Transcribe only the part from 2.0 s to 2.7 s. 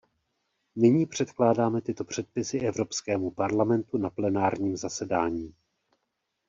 předpisy